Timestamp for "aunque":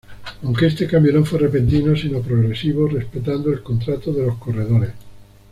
0.41-0.65